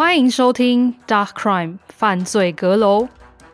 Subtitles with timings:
[0.00, 3.04] 欢迎收听《Dark Crime 犯罪阁楼》。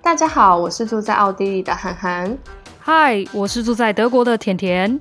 [0.01, 2.39] 大家好，我是住在奥地利的涵涵。
[2.79, 5.01] 嗨，我是住在德国的甜甜。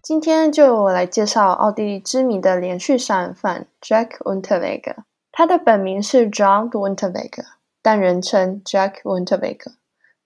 [0.00, 5.02] 今天就由我来介绍奥地利知名的连续杀人犯 Jack Unterweger。
[5.30, 7.44] 他的本名是 John Unterweger，
[7.82, 9.74] 但人称 Jack Unterweger。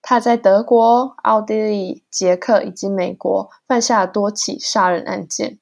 [0.01, 5.59] 他在德国、奥地利、捷克以及美国犯下多起杀人案件。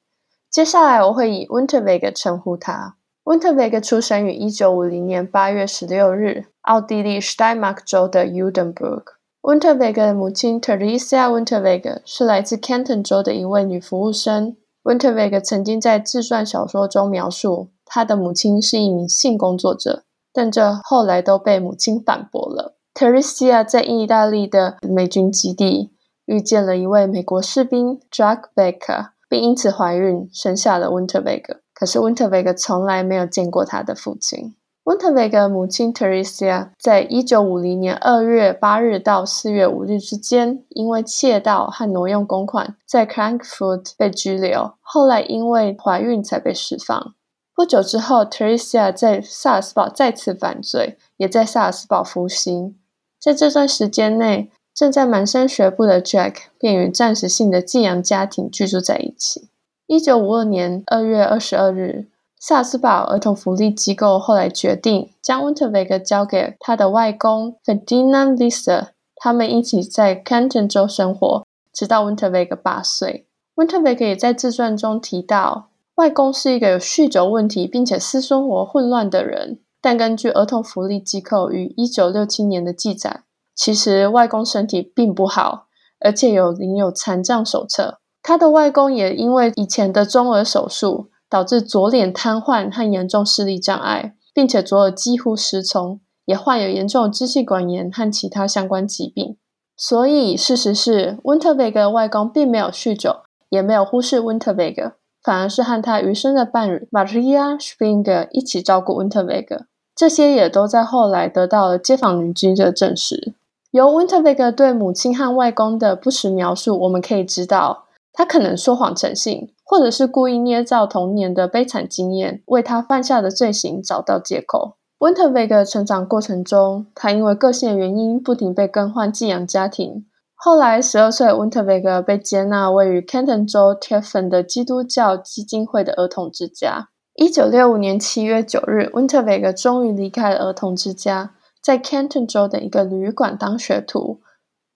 [0.50, 2.96] 接下来我会以 Winterweg 称呼他。
[3.24, 9.02] Winterweg 出生于一九五零年八月十六日，奥地利 Steiermark 州的 Judenburg。
[9.42, 14.56] Unterweger 的母亲 Teresa Winterweg 是来自 Canton 州的一位女服务生。
[14.84, 22.75] Winterweg 曾经在自传小说中描述，他的母亲是一名性工作者，但这后来都被母亲反驳了。
[22.96, 25.92] Teresia 在意大利的美军基地
[26.24, 31.58] 遇见了一位美国士兵 Jack Becker，并因此怀孕，生下了 Unterweger。
[31.74, 34.56] 可是 Unterweger 从来没有见过他的父亲。
[34.84, 47.14] Unterweger 母亲 Teresia 在一九五零年二月八日到四月五日之间，因为窃盗和挪用公款，在 Klagenfurt 被拘留，后来因为怀孕才被释放。
[47.54, 52.78] 不久之后，Teresia 在萨尔斯堡再次犯罪，也在萨尔斯堡服刑。
[53.18, 59.48] 在这段时间内，正在蹒跚学步的 Jack 便与暂时性的寄养家庭居住在一起。
[59.86, 62.08] 一九五二年二月二十二日，
[62.38, 73.26] 萨斯堡儿童福利机构后来决定将 Unterweger 交给他的外公 Ferdinand Lister，他们一起在 Canton 州生活，直到 Unterweger 八岁。
[73.54, 79.60] Unterweger 也在自传中提到，外公是一个有酗酒问题并且私生活混乱的人。
[79.86, 83.22] 但根据儿童福利机构于一九六七年的记载，
[83.54, 85.68] 其实外公身体并不好，
[86.00, 88.00] 而且有领有残障手册。
[88.20, 99.36] 他的外公也因为以前的中耳手术，导致左脸瘫痪和严重视力障碍，并且左耳几乎失聪，也患有严重支气管炎和其他相关疾病。
[99.76, 103.18] 所以事实是，Unterweger 的外公并没有酗酒，
[103.50, 109.66] 也没有忽视 Unterweger，反而是和他余生的伴侣 Maria Springer 一起照顾 Unterweger。
[109.96, 113.34] 这些也都在后来得到了街坊邻居的证实。
[113.70, 124.76] 由 Unterweger 对母亲和外公的不实描述，我们可以知道，他可能说谎成性，或者是故意捏造童年的悲惨经验，为他犯下的罪行找到借口。
[124.98, 130.04] Unterweger 成长过程中，他因为个性的原因，不停被更换寄养家庭。
[130.34, 136.88] 后来，十二岁 Unterweger 被接纳位于 Canton 州 Tiffin 的基督教基金会的儿童之家。
[137.16, 141.32] 一九六五年七月九日，Unterweger 终于离开了儿童之家，
[141.62, 144.20] 在 Canton 州的一个旅馆当学徒。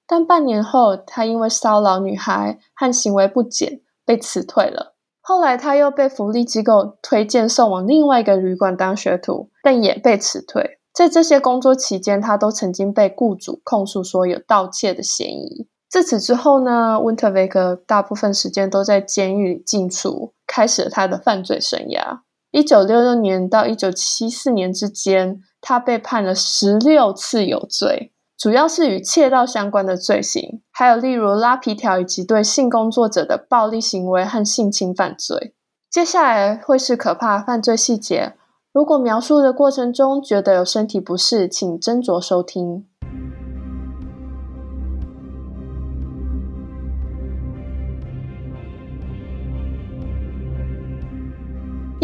[0.06, 4.94] 但半年后，他因为骚扰女孩和行为不检被辞退了。
[5.20, 10.78] 后来，他又被福利机构推荐送往另外一个旅馆当学徒，但也被辞退。
[10.94, 15.68] 在这些工作期间，他都曾经被雇主控诉说有盗窃的嫌疑。
[15.90, 22.20] 自此之后呢，Unterweger 大部分时间都在监狱里进出，开始了他的犯罪生涯。
[22.52, 35.54] 一九六六年到一九七四年之间，他被判了十六次有罪，主要是与窃盗相关的罪行，还有例如拉皮条以及对性工作者的暴力行为和性侵犯罪。
[35.88, 38.34] 接下来会是可怕犯罪细节，
[38.72, 42.84] 如果描述的过程中觉得有身体不适，请斟酌收听。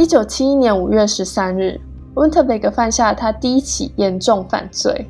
[0.06, 1.81] 一九七一年五月十三日
[2.15, 5.05] ，Unterweger 犯下他第一起严重犯罪。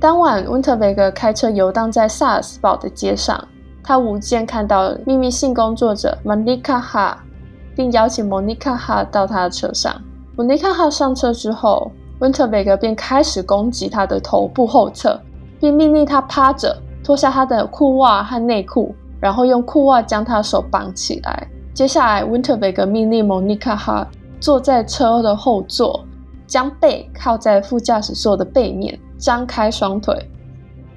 [0.00, 3.40] 当晚，Unterweger 开车游荡在萨尔斯堡的街上，
[3.84, 7.18] 他无意间看到秘密性工作者 Monika H，
[7.76, 9.94] 并邀请 Monika H 到他的车上。
[10.36, 15.20] Monika H 上车之后，Unterweger 便开始攻击他的头部后侧，
[15.60, 21.46] 并命令他趴着，脱下他的裤袜和内裤，然后用裤袜将他的手绑起来。
[21.72, 24.08] 接下来，Unterweger 命令 Monika H
[24.42, 26.04] 坐在车的后座，
[26.48, 30.28] 将背靠在副驾驶座的背面，张开双腿，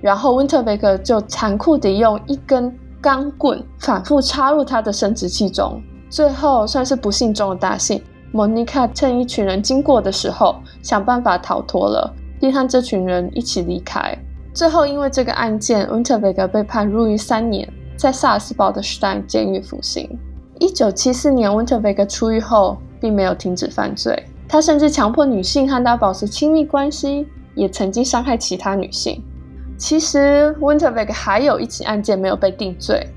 [0.02, 5.80] 然后 Unterweger 就残酷地用一根钢棍反复插入他的生殖器中。
[6.10, 8.02] 最后算是不幸中的大幸
[8.32, 14.18] 莫妮卡趁一群人经过的时候，想办法逃脱了，并和这群人一起离开。
[14.56, 20.18] 最后因为这个案件，Unterweger 被判入狱三年，在萨尔斯堡的 Stein 监狱服刑。
[20.60, 29.24] 一九七四年，Unterweger 出狱后，并没有停止犯罪，他甚至强迫女性和他保持亲密关系，也曾经伤害其他女性。
[29.78, 33.08] 其实 Winterberg 还有一起案件没有被定罪，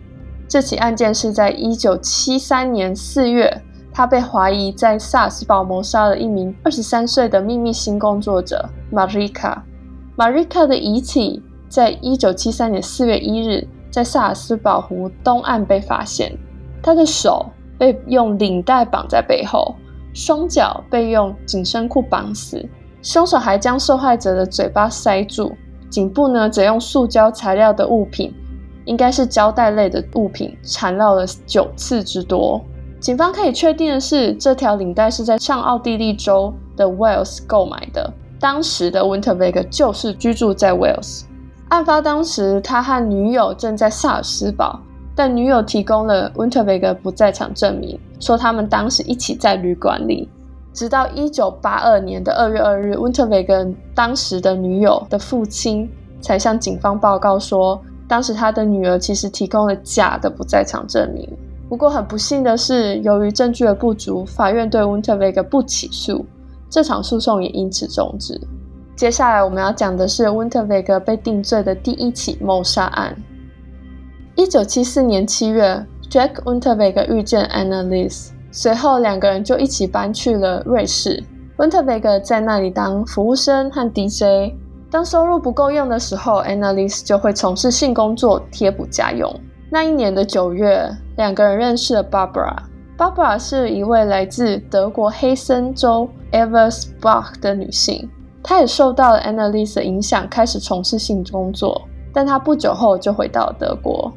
[0.48, 9.58] 这起案件是在一九七三年四月，他被怀疑在萨尔斯堡谋杀了一名二十三岁的秘密性工作者 Marika。
[10.16, 16.36] Marika 的遗体在一九七三年四月一日在萨尔斯堡湖东岸被发现，
[16.82, 19.74] 他的手被用领带绑在背后，
[20.12, 22.68] 双脚被用紧身裤绑死，
[23.02, 25.56] 凶手还将受害者的嘴巴塞住，
[25.88, 28.34] 颈部呢则用塑胶材料的物品，
[28.84, 32.60] 应该是胶带类的物品缠绕了九次之多。
[33.00, 38.12] 警方可以确定的是，这条领带是在上奥地利州的 Wels 购买的。
[38.40, 41.22] 当时的 Winterberg 就是居住在 Wels。
[41.68, 44.80] 案发当时，他和女友正在萨尔斯堡，
[45.18, 50.28] 但女友提供了 Winterberg 不在场证明，说他们当时一起在旅馆里。
[50.72, 61.28] 直到一九八二年的二月二日，Winterberg 当时的女友的父亲才向警方报告说，当时他的女儿其实提供了假的不在场证明。
[61.68, 66.24] 不过很不幸的是，由于证据的不足，法院对 Winterberg 不起诉，
[66.70, 68.40] 这场诉讼也因此终止。
[68.94, 73.16] 接下来我们要讲的是 Winterberg 被定罪的第一起谋杀案。
[74.38, 81.20] 一九七四年七月，Jack Winterberg 遇见 Annalise，随后两个人就一起搬去了瑞士。
[81.56, 84.54] Winterberg 在那里当服务生和 DJ，
[84.92, 89.28] 当收入不够用的时候，Annalise 就会从事性工作贴补家用。
[89.70, 92.54] 那一年的九月，两个人认识了 Barbara。
[92.96, 98.08] Barbara 是一位来自德国黑森州 Eversbach 的女性，
[98.44, 101.82] 她也受到了 Annalise 的影响，开始从事性工作。
[102.14, 104.12] 但她不久后就回到了德国。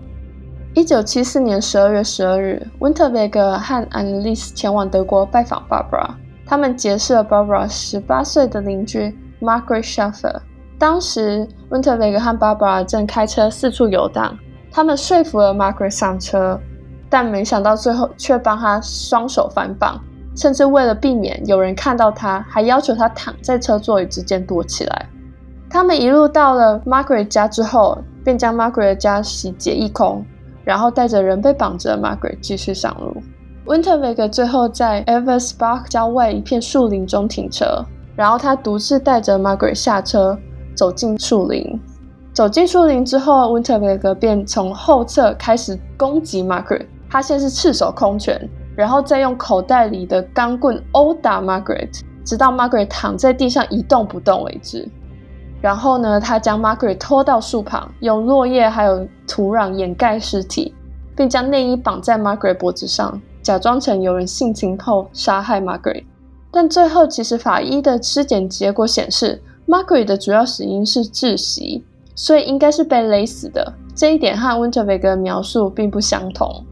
[0.73, 6.11] 一九七四年十二月十二日温特贝格和 Annalise 前往德国拜访 Barbara。
[6.45, 10.39] 他们结识了 Barbara 十八岁的邻居 Margaret Schaffer。
[10.79, 14.37] 当时温特贝格和 Barbara 正开车四处游荡。
[14.71, 16.57] 他们说服了 Margaret 上车，
[17.09, 19.99] 但没想到最后却帮他双手反绑，
[20.37, 25.05] 甚至为了避免有人看到他，还要求他躺在车座椅之间躲起来。
[25.69, 30.25] 他们一路到了 Margaret 家之后，便将 Margaret 家洗劫一空，
[30.63, 33.15] 然后带着人被绑着的 Margaret 继续上路。
[33.65, 37.85] Winterberg 最后在 Ever Spark 郊外一片树林中停车，
[38.15, 40.37] 然后他独自带着 Margaret 下车，
[40.75, 41.79] 走进树林。
[42.33, 46.87] 走进树林之后，Winterberg 便从后侧开始攻击 Margaret。
[47.09, 54.89] 他先是赤手空拳，然后再用口袋里的钢棍殴打 Margaret，直到 Margaret 躺在地上一动不动为止。
[55.61, 60.73] 然后呢，他将 Margaret 拖到树旁，用落叶还有土壤掩盖尸体，
[61.15, 66.03] 并将内衣绑在 Margaret 脖子上，假装成有人性侵后杀害 Margaret。
[66.51, 71.85] 但最后，其实法医的尸检结果显示，Margaret 的主要死因是窒息。
[72.13, 76.63] 所以应该是被勒死的，这一点和 Winterberg 的描述并不相同。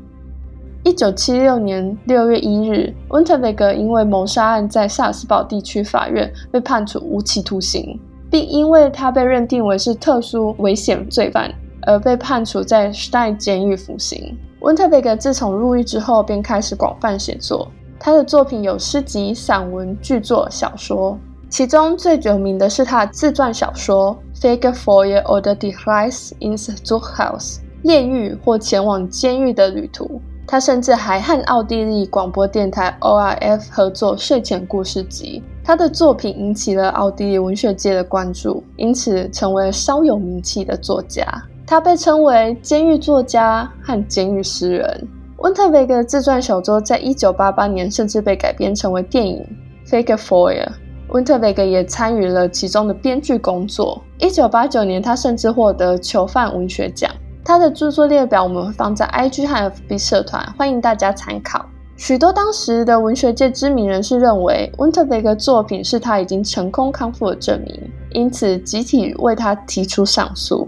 [0.83, 7.97] 一九七六年六月一日，Winterberg 因为谋杀案在萨尔斯堡地区法院被判处无期徒刑，
[8.30, 11.54] 并因为他被认定为是特殊危险罪犯
[11.84, 14.38] 而被判处在 Stein 监狱服刑。
[14.60, 21.18] Winterberg 自从入狱之后便开始广泛写作，他的作品有诗集、散文、剧作、小说。
[21.50, 30.22] 其中最有名的是他的自传小说《Fegefeuer oder die Reise ins Zuchthaus》炼狱或前往监狱的旅途。
[30.46, 35.42] 他甚至还和奥地利广播电台 ORF 合作睡前故事集。
[35.70, 41.24] 他的作品引起了奥地利文学界的关注，因此成为稍有名气的作家。
[41.64, 45.08] 他被称为“监狱作家”和“监狱诗人”。
[45.38, 49.46] 温特维格的自传小说在一九八八年甚至被改编成为电影
[49.88, 50.68] 《Fegefeuer》。
[51.10, 54.02] Winterberg 也参与了其中的编剧工作。
[54.18, 57.12] 一九八九年，他甚至获得囚犯文学奖。
[57.46, 61.64] 他的著作列表我们会放在 IG 和 FB 社团，欢迎大家参考。
[62.00, 70.65] 许多当时的文学界知名人士认为，Winterberg 作品是他已经成功康复的证明，因此集体为他提出上诉。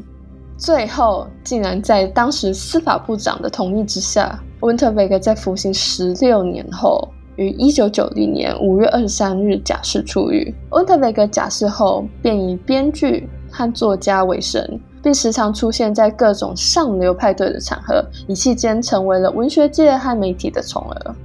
[0.58, 7.08] 最后，竟然在当时司法部长的同意之下，Winterberg 在服刑十六年后。
[7.38, 10.54] 于一九九零年五月二十三日假释出狱。
[10.72, 14.62] 温特维格假释后便以编剧和作家为生，
[15.02, 21.16] 并时常出现在各种上流派对的场合，一气间成为了文学界和媒体的宠儿。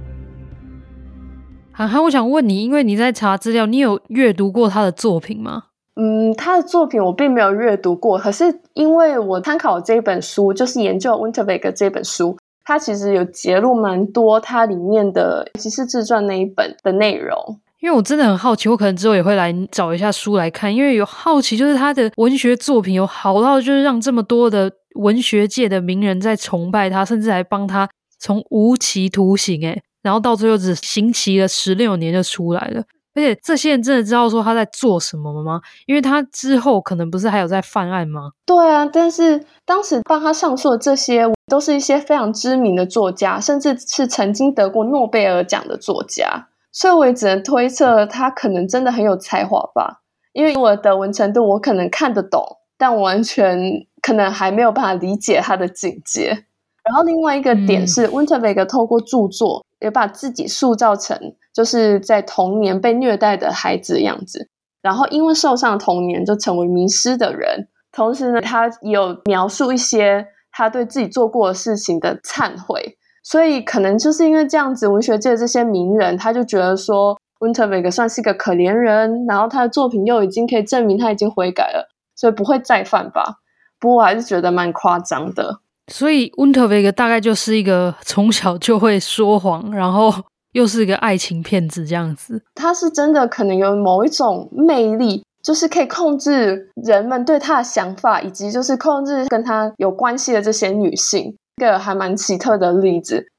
[1.71, 5.65] 涵涵，我想问你，因为你在查资料，你有阅读过他的作品吗？
[5.95, 12.37] 嗯，他的作品我并没有阅读过，可是因为我参考这本书，就是研究 Winterberg 这本书。
[12.63, 27.87] 它其实有揭露蛮多它里面的《尤其是自传》那一本的内容，因为我真的很好奇，我可能之后也会来找一下书来看，因为有好奇，就是他的文学作品有好到就是让这么多的文学界的名人在崇拜他，甚至还帮他
[28.19, 32.83] 从无期徒刑诶，然后到最后只刑期了十六年就出来了。
[33.13, 35.59] 而且这些人真的知道说他在做什么吗？
[35.87, 38.29] 因为他之后可能不是还有在犯案吗？
[38.45, 50.01] 对啊，但是当时帮他上诉的这些都是一些非常知名的作家，甚至是曾经得过诺贝尔奖的作家，所以我也只能推测他可能真的很有才华吧。
[50.33, 52.43] 因为我的德文程度，我可能看得懂，
[52.77, 53.59] 但我完全
[54.01, 56.45] 可能还没有办法理解他的境界。
[56.83, 61.19] 然后另外一个点是，温特维格透过著作也把自己塑造成。
[61.53, 64.47] 就是在童年被虐待的孩子的样子，
[64.83, 67.67] 然后因为受伤的童年就成为迷失的人。
[67.91, 72.99] 同时呢，他有描述一些他对自己做过的事情的忏悔。
[73.29, 83.39] 所以可能就是因为这样子，文学界的这些名人他就觉得说，温特维格算是一个可怜人，然后他的作品又已经可以证明他已经悔改了，所以不会再犯吧。
[83.81, 85.59] 不过我还是觉得蛮夸张的。
[85.91, 90.13] 所以温特维格大概就是一个从小就会说谎，然后。
[90.53, 103.31] 又是一个爱情骗子这样子，他是真的可能有某一种魅力，就是可以控制人们对他的想法，以及就是控制跟他有关系的这些女性，一个还蛮奇特的例子。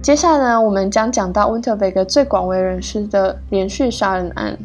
[0.00, 4.56] 接下来呢，我们将讲到温特维格最广为人知的连续杀人案。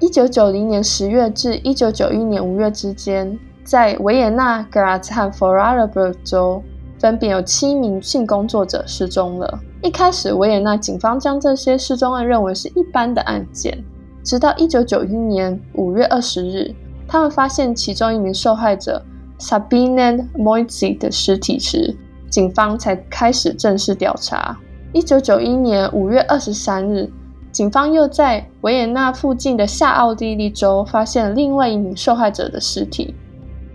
[0.00, 6.62] 一九九零年十月至一九九一年五月之间，在维也纳、格拉兹和佛罗尔堡州，
[6.98, 9.58] 分别有七名性工作者失踪了。
[9.80, 13.82] 一开始，维也纳警方将这些失踪案认为是一般的案件，
[14.22, 16.74] 直到一九九一年五月二十日，
[17.06, 19.02] 他们发现其中一名受害者
[19.38, 21.96] Sabine Moitzi 的尸体时，
[22.30, 24.58] 警方才开始正式调查。
[24.92, 27.10] 一九九一年五月二十三日。
[27.50, 33.14] 警方又在维也纳附近的下奥地利州发现了另外一名受害者的尸体。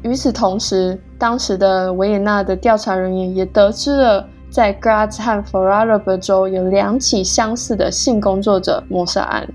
[0.01, 9.47] 与此同时，当时的维也纳的调查人员也得知了在 Graz 和佛罗尔堡州有两起相似的性工作者谋杀案。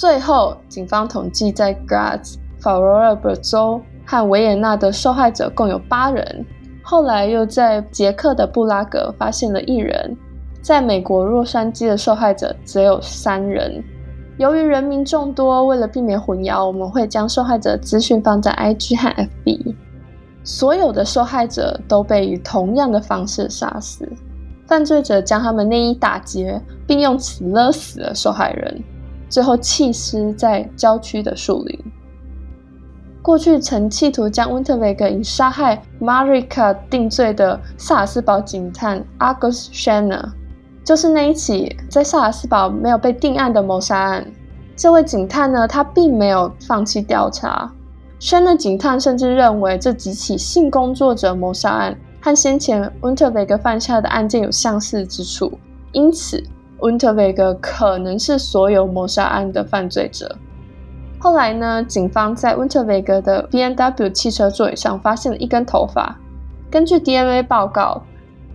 [0.00, 6.46] 最后，警方统计在格拉兹、佛罗尔堡州和维也纳的受害者共有八人。
[6.82, 10.16] 后来又在捷克的布拉格发现了一人。
[10.62, 13.84] 在美国洛杉矶的受害者则有三人。
[14.38, 19.74] 由于人名众多，为了避免混淆，我们会将受害者资讯放在 IG 和 FB。
[20.42, 24.10] 所有的受害者都被以同样的方式杀死。
[24.66, 28.82] 犯罪者将他们内衣打结，并用此勒死了受害人，
[29.30, 31.78] 最后弃尸在郊区的树林。
[33.22, 40.30] 过去曾企图将温特维格以杀害 Marika 定罪的萨尔斯堡警探 August Schenner。
[40.82, 44.26] 就是那一起在萨尔斯堡没有被定案的谋杀案，
[44.74, 47.70] 这位警探呢，他并没有放弃调查。
[48.18, 55.52] Shanner 警探甚至认为这几起性工作者谋杀案和先前温特维格犯下的案件有相似之处，
[55.92, 56.42] 因此
[56.80, 60.36] 温特维格可能是所有谋杀案的犯罪者。
[61.18, 66.16] 后来呢，警方在温特维格的 BMW 汽车座椅上发现了一根头发，
[66.70, 68.02] 根据 DNA 报告。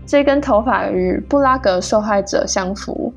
[0.07, 3.11] 这根头发与布拉格受害者相符，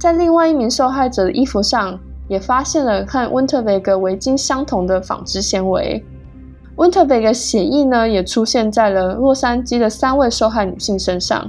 [0.00, 1.96] 在另外一名受害者的衣服上
[2.26, 6.04] 也发现了和温特维格围巾相同的纺织纤维。
[6.74, 11.48] 温特维格血液呢，也出现在了洛杉矶的三位受害女性身上，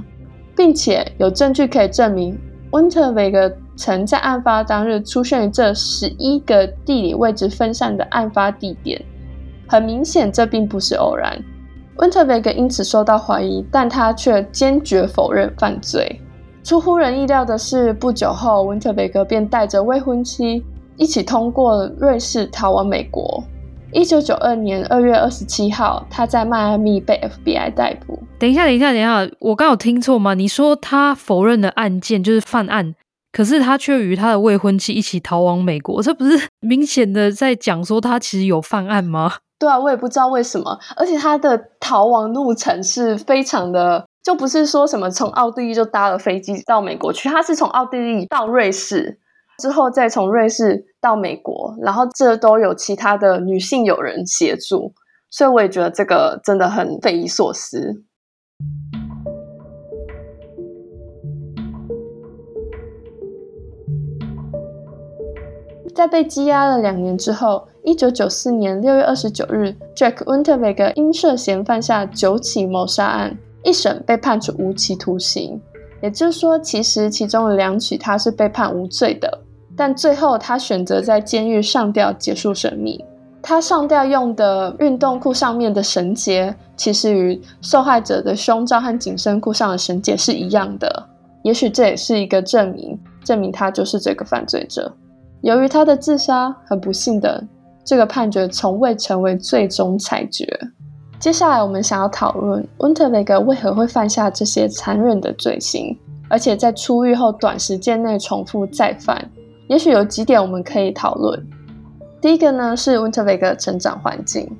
[0.56, 2.38] 并且有证据可以证明
[2.72, 9.00] 温特维格曾在案发当日出现于这十一个地理位置分散的案发地点。
[9.68, 11.36] 很明显，这并不是偶然。
[11.96, 16.20] 温特维格因此受到怀疑，但他却坚决否认犯罪。
[16.62, 20.64] 出乎人意料的是，不久后，温特维格便带着未婚妻
[20.96, 23.42] 一起通过瑞士逃往美国。
[23.92, 28.18] 一九九二年二月二十七号，他在迈阿密被 FBI 逮捕。
[28.38, 30.34] 等一下，等一下，等一下，我刚有听错吗？
[30.34, 32.94] 你说他否认的案件就是犯案，
[33.32, 39.32] 可是他却与他的未婚妻一起逃往美国，这不是明显的在讲说他其实有犯案吗？
[39.58, 49.18] 对啊，我也不知道为什么，而且他的逃亡路程是非常的，就不是说什么从奥地利就搭了飞机到美国去，他是从奥地利到瑞士，
[49.62, 54.92] 之后再从瑞士到美国，然后这都有其他的女性友人协助，
[55.30, 58.04] 所以我也觉得这个真的很匪夷所思。
[65.94, 75.58] 在被羁押了两年之后，一九九四年六月二十九日，Jack Winterweger 因涉嫌犯下九起谋杀案，一审被判处无期徒刑。
[76.02, 79.40] 也就是说，其实其中的两起他是被判无罪的，
[79.74, 83.02] 但最后他选择在监狱上吊结束生命。
[83.48, 91.08] 他上吊用的运动裤上面的绳结，其实与受害者的胸罩和紧身裤上的绳结是一样的。
[91.44, 94.92] 也许这也是一个证明，证明他就是这个犯罪者。
[95.42, 97.40] 由于他的自杀，很不幸的，
[97.84, 100.44] 这个判决从未成为最终裁决。
[101.20, 105.96] 接下来，我们想要讨论温特韦格为何会犯下这些残忍的罪行，
[106.28, 109.30] 而且在出狱后短时间内重复再犯。
[109.68, 111.46] 也许有几点我们可以讨论。
[112.26, 114.50] 第一个呢是 Unterweger 的成长环境。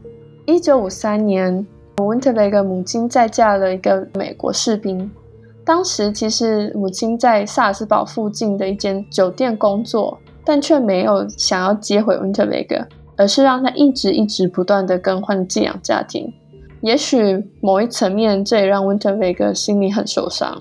[0.44, 5.10] 一九五三年，Unterweger 母亲再嫁了一个美国士兵。
[5.64, 16.32] 当时其实母亲在萨尔斯堡附近的一间酒店工作，但却没有想要接回 Unterweger，而是让他一直一直不断的更换寄养家庭。
[16.82, 20.56] 也许某一层面，这也让 Unterweger 心里很受伤。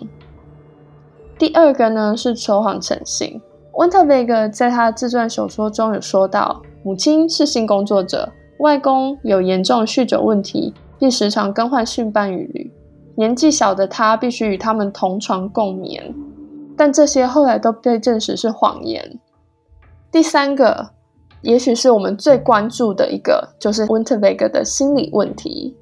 [1.37, 3.39] 第二个呢是说谎成性。
[3.73, 12.71] Unterweger 在他的自传小说中有说到，母亲是性工作者，外公有严重酗酒问题，并时常更换性伴侣。
[13.15, 16.13] 年纪小的他必须与他们同床共眠，
[16.77, 19.19] 但这些后来都被证实是谎言。
[20.11, 20.91] 第三个，
[21.41, 25.75] 也许是我们最关注的一个，就是 Unterweger 的心理问题。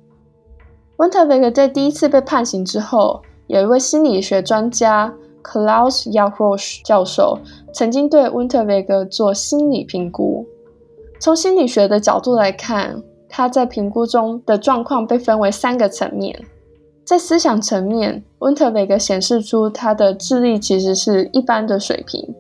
[0.96, 5.14] Unterweger 在第一次被判刑之后，有一位心理学专家。
[5.44, 7.38] Klaus Jarosch 教授
[7.74, 10.48] 曾经对 Unterweger 做心理评估。
[11.24, 16.38] 从心理学的角度来看，他在评估中的状况被分为三个层面。
[17.06, 22.36] 在思想层面，Unterweger 显示出他的智力其实是一般的水平。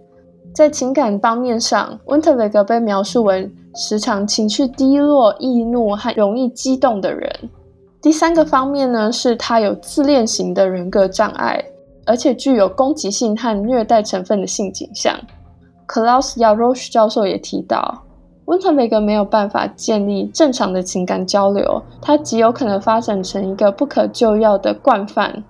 [0.53, 7.31] 在情感方面上，Unterweger 被描述为时常情绪低落、易怒和容易激动的人。
[8.01, 11.63] 第三个方面呢，是他有自恋型的人格障碍。
[12.05, 15.17] 而且具有攻击性和虐待成分的性倾向。
[15.87, 18.03] Klaus Jarosch 教授也提到
[18.45, 25.43] ，Unterweger 没有办法建立正常的情感交流，他极有可能发展成一个不可救药的惯犯。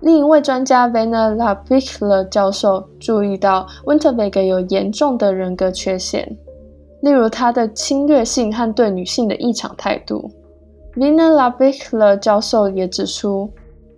[0.00, 6.36] 另一位专家 Vener Labichler 教授注意到，Unterweger 有严重的人格缺陷，
[7.02, 10.30] 例如他的侵略性和对女性的异常态度。
[10.96, 13.50] Vener Labichler 教授也指出。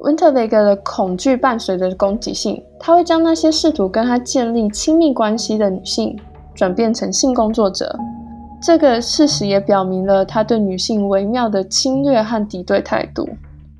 [0.02, 6.18] Unterweger 的恐惧伴随着攻击性，他会将那些试图跟他建立亲密关系的女性
[6.54, 7.94] 转变成性工作者。
[8.62, 13.28] 这个事实也表明了他对女性微妙的侵略和敌对态度。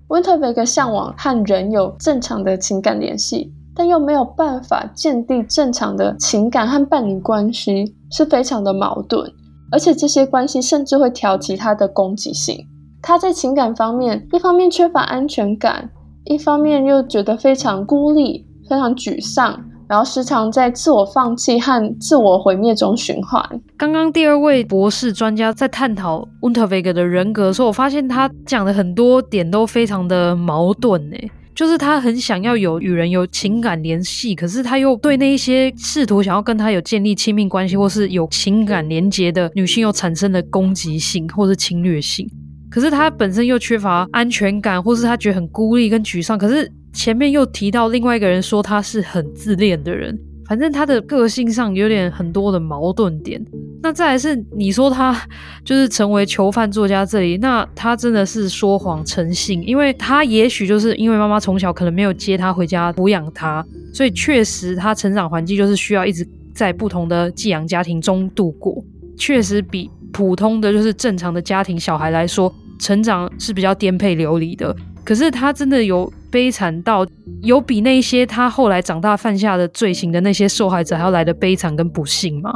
[0.09, 9.31] Unterweger 向往和人有正常的情感联系，但又没有办法建立正常的情感和伴侣关系，是非常的矛盾。
[9.71, 12.67] 而且这些关系甚至会挑起他的攻击性。
[13.03, 15.91] 他在情感方面，一方面缺乏安全感。
[16.25, 23.45] 一方面又觉得非常孤立、非常沮丧，然后时常在自我放弃和自我毁灭中循环。
[23.77, 42.31] 刚刚第二位博士专家在探讨 Unterweger 的人格的时候，我发现他讲的很多点都非常的矛盾诶，就是他很想要有与人有情感联系，可是他又对那一些试图想要跟他有建立亲密关系或是有情感连结的女性，又产生了攻击性或是侵略性。
[42.71, 46.39] 可是他本身又缺乏安全感，或是他觉得很孤立跟沮丧。
[46.39, 53.45] 可是前面又提到另外一个人说他是很自恋的人，反正他的个性上有点很多的矛盾点。
[53.83, 55.19] 那再来是你说他
[55.65, 68.85] 就是成为囚犯作家这里，那他真的是说谎成性，因为他也许就是因为妈妈从小可能没有接他回家抚养他，所以确实他成长环境就是需要一直在不同的寄养家庭中度过，
[69.17, 69.91] 确实比。
[70.13, 74.75] 普通的就是正常的家庭小孩来说，成长是比较颠沛流离的。
[75.05, 77.07] 可是他真的有悲惨到
[77.43, 82.53] 有比那些他后来长大犯下的罪行的那些受害者还要来的悲惨跟不幸吗？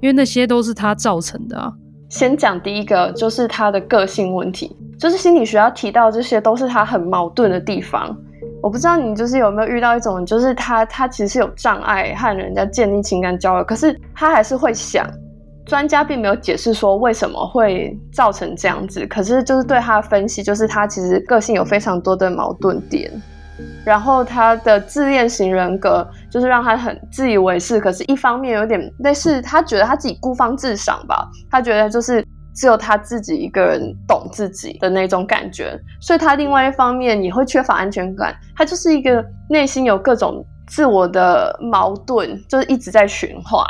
[0.00, 1.72] 因为那些都是他造成的啊。
[2.08, 8.16] 先讲第一个，就是他的个性问题，就是心理学要提到这些都是他很矛盾的地方。
[8.62, 15.06] 我不知道你就是有没有遇到一种，就是他他其实有障碍和人家建立情感交流，可是他还是会想。
[15.68, 23.12] 专家并没有解释说为什么会造成这样子，可是就是对他的分析，就是他其实个性有非常多的矛盾点，
[23.84, 43.62] 然后他的自恋型人格就是让他很自以为是，可是一方面有点类似他觉得他自己孤芳自赏吧，他觉得就是只有他自己一个人懂自己的那种感觉，所以他另外一方面也会缺乏安全感，他就是一个内心有各种自我的矛盾，就是一直在循环。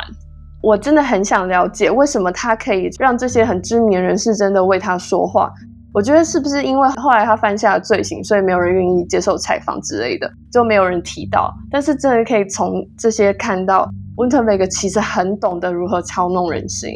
[0.61, 5.51] 我真的很想了解，为什么他可以让这些很知名人士真的为他说话？
[5.91, 11.51] 我觉得是不是因为后来他犯下了罪行，所以没有人愿意接受采访之类的，就没有人提到。
[11.71, 16.91] 但是真的可以从这些看到，，Winterberg 其实很懂得如何操弄人心。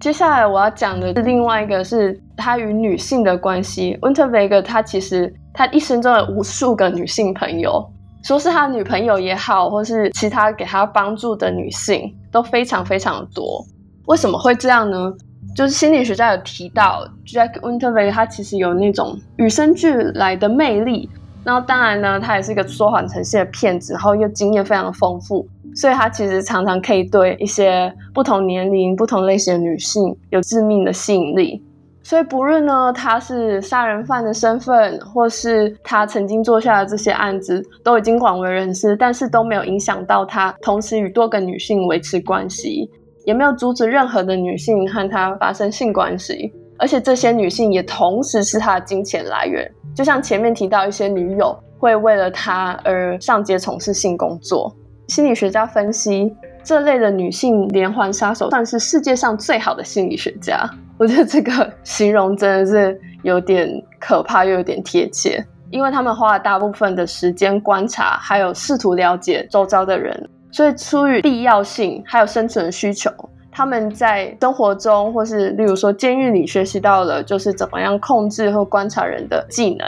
[0.00, 3.98] 接下来我要讲的是另外一个是他与女性的关系。
[4.00, 7.84] 温特维格他其实他一生中有无数个女性朋友，
[8.28, 13.64] 说是他女朋友也好，或是其他给他帮助的女性都非常非常多。
[14.04, 15.10] 为什么会这样呢？
[15.56, 21.08] 就是心理学家有提到，Jack Unterweger 他其实有那种与生俱来的魅力。
[21.42, 31.64] 然后当然呢，他也是一个说谎成性的骗子，然后又经验非常丰富，所以他其实常常可以对一些不同年龄、不同类型的女性有致命的吸引力。
[32.08, 42.90] 所以不论呢，他是杀人犯的身份，或是他曾经做下的这些案子，都已经广为人知，但是都没有影响到他同时与多个女性维持关系。
[43.26, 49.70] 也没有阻止任何的女性和他发生性关系，而且这些女性也同时是他的金钱来源。
[49.94, 54.74] 就像前面提到，一些女友会为了他而上街从事性工作。
[55.08, 60.66] 心理学家分析，这类的女性连环杀手算是世界上最好的心理学家。
[60.98, 70.28] 我觉得这个形容真的是有点可怕，又有点贴切，因为他们花了大部分的时间观察，还有试图了解周遭的人。
[70.50, 73.10] 所以，出于必要性还有生存需求，
[73.52, 79.86] 他们在生活中，或是例如说监狱里学习到了，就是怎么样控制或观察人的技能。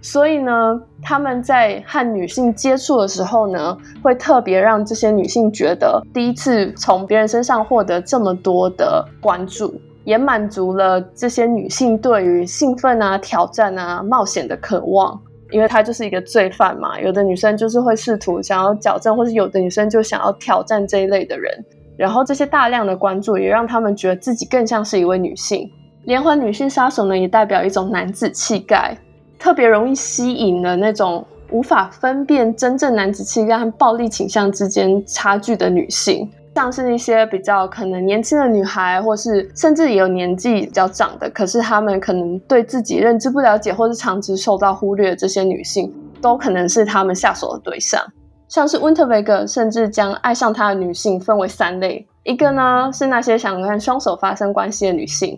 [0.00, 9.74] 所以呢，他们在和女性接触的时候呢，会特别让这些女性觉得第一次从别人身上获得这么多的关注，
[10.08, 15.20] 也满足了这些女性对于兴奋啊、挑战啊、冒险的渴望。
[15.50, 21.52] 因为她就是一个罪犯嘛，有的女生就是会试图想要矫正，或是有的女生就想要挑战这一类的人。
[21.98, 25.70] 然后这些大量的关注也让他们觉得自己更像是一位女性。
[26.04, 28.96] 连环女性杀手呢，也代表一种男子气概，
[29.38, 36.26] 特别容易吸引的那种无法分辨真正男子气概和暴力倾向之间差距的女性。
[36.58, 48.02] 像是一些比较可能年轻的女孩，或是甚至也有年纪比较长的，可是她们可能对自己认知不了解，或是长期受到忽略这些女性，都可能是他们下手的对象。
[48.48, 55.36] 像是温特维格，甚至将爱上他的女性分为三类：一个呢是那些想跟凶手发生关系的女性；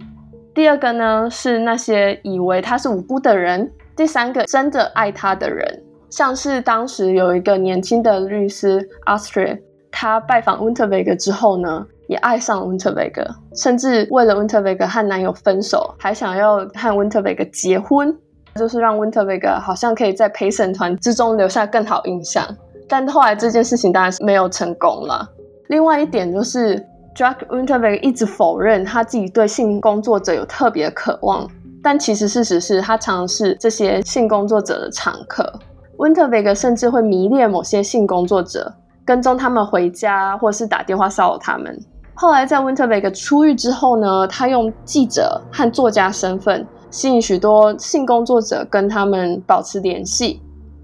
[0.54, 5.82] 第二个呢是那些以为他是无辜的人；第三个真的爱他的人。
[6.08, 9.58] 像是当时有一个年轻的律师 Astrid。
[9.90, 13.22] 她拜访温特维格之后呢，也爱上温特维格，
[13.54, 18.16] 甚至为了温特维格和男友分手，还想要和温特维格结婚，
[18.54, 22.44] 就是让温特维格好像可以在陪审团之中留下更好印象。
[22.88, 25.28] 但后来这件事情当然是没有成功了。
[25.68, 26.76] 另外一点就是
[27.14, 31.48] ，Jack Unterweger 一直否认他自己对性工作者有特别渴望，
[31.82, 35.52] 但其实事实是他常是这些性工作者的常客。
[35.98, 38.72] 温特维格甚至会迷恋某些性工作者。
[39.10, 41.76] 跟踪他们回家，或是打电话骚扰他们。
[42.14, 50.40] 后来在温特维格出狱之后呢，他用记者和作家身份吸引许多性工作者跟他们保持联系。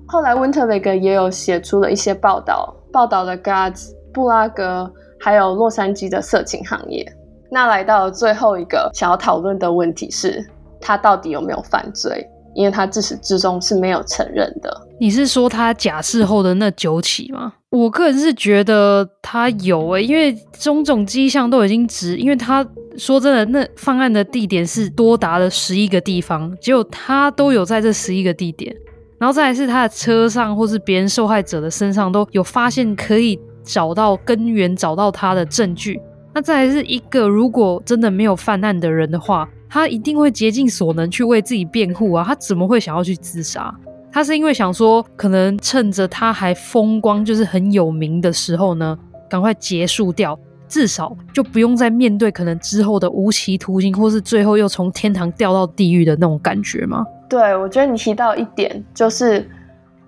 [0.09, 7.07] 后来温特维格也有写出了一些报道，报道了 Graz、布拉格还有洛杉矶的色情行业。
[7.49, 10.45] 那来到最后一个想要讨论的问题是，
[10.81, 12.29] 他到底有没有犯罪？
[12.57, 14.75] 因为他自始至终是没有承认的。
[14.99, 17.53] 你是说他假释后的那九起吗？
[17.77, 28.75] 我个人是觉得他有诶、因为种种迹象都已经指，因为他说真的，那犯案的地点是多达了十一个地方，结果他都有在这十一个地点，
[29.19, 36.01] 然后再来是他的车上或是别人受害者的身上都有发现可以找到根源、找到他的证据。
[36.33, 43.75] 那再来是一个如果真的没有犯案的人的话，他一定会竭尽所能去为自己辩护啊，他怎么会想要去自杀？
[44.17, 48.99] 他是因为想说，可能趁着他还风光，就是很有名的时候呢，
[49.29, 57.05] 赶快结束掉，至少就不用再面对可能之后的无期徒刑，或是最后又从天堂掉到地狱的那种感觉吗？
[57.29, 59.47] 对，我觉得你提到一点，就是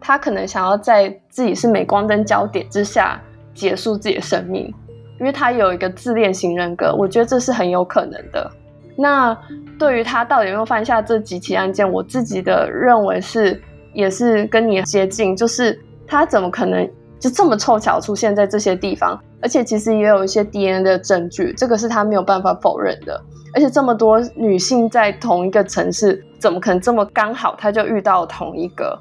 [0.01, 3.21] 他可能想要在自己是镁光灯焦点之下
[3.53, 4.73] 结束自己的生命，
[5.21, 8.51] 因为他有一个自恋型人格，我觉得这是很有可能的。
[8.97, 9.37] 那
[9.79, 13.61] 对于他到底有没有犯下这几起案件，我自己的认为是。
[13.93, 19.19] 也是跟你接近，就是他怎么可能就这么凑巧出现在这些地方？
[19.41, 23.21] 而且其实也有一些 DNA 的证据，这个是他没有办法否认的。
[23.55, 28.99] 而且这么多女性在同一个城市，怎么可能这么刚好他就遇到同一个？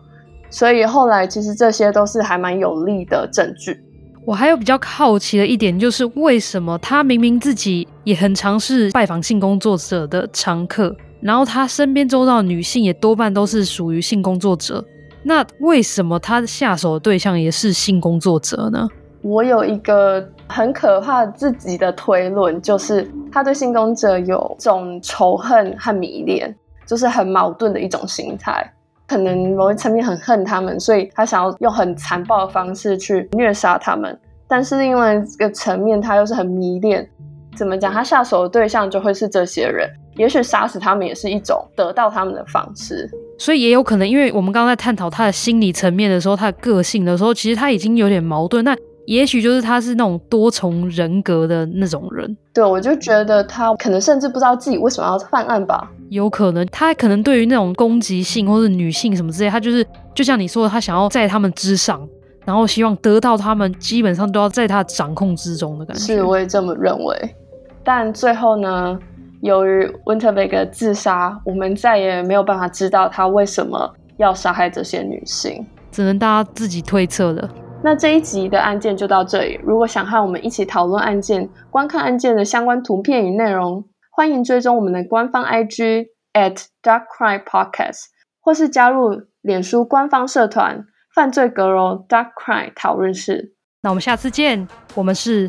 [0.50, 3.78] 所以后来其实这些都是还蛮有力的证据。
[4.26, 14.84] 我还有比较好奇的一点，就是为什么他明明自己也很常是拜访性工作者的常客，然后他身边周遭的女性也多半都是属于性工作者，
[15.24, 18.88] 那为什么他下手的对象也是性工作者呢？
[19.24, 28.72] 我有一个很可怕自己的推论，就是他对性工作者有种仇恨和迷恋，就是很矛盾的一种心态。
[29.08, 34.18] 可能某一层面很恨他们，所以他想要用很残暴的方式去虐杀他们。
[34.48, 37.10] 但是另外一个层面，他又是很迷恋。
[37.56, 37.92] 怎么讲？
[37.92, 39.90] 他下手的对象就会是这些人。
[40.18, 43.10] 也许杀死他们也是一种得到他们的方式。
[43.40, 48.64] 所以也有可能，因为我们刚刚在探讨他的心理层面的时候，他的个性的时候，其实他已经有点矛盾。
[48.66, 48.76] 那
[49.06, 52.36] 也许就是他是那种多重人格的那种人。
[52.54, 55.90] 对，我就觉得他可能甚至不知道自己为什么要犯案吧。
[56.10, 62.06] 有可能，他可能对于那种攻击性或者女性什么之类，他就是就像你说的，他想要在他们之上，
[62.44, 66.02] 然后希望得到他们，基本上都要在他掌控之中的感觉。
[66.02, 67.36] 是，我也这么认为。
[67.84, 69.00] 但最后呢，
[69.48, 77.50] 由于 Unterweger 自杀，我们再也没有办法知道他为什么要杀害这些女性，只能大家自己推测了。
[77.82, 79.58] 那这一集的案件就到这里。
[79.64, 88.08] 如果想和我们一起讨论案件、观看案件的相关图片与内容，欢迎追踪我们的官方 IG at Dark Crime Podcast，
[88.42, 93.54] 或是加入脸书官方社团“犯罪阁楼 Dark Crime 讨论室”。
[93.82, 94.68] 那我们下次见。
[94.96, 95.48] 我们是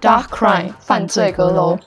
[0.00, 1.78] Dark Crime 犯罪阁楼。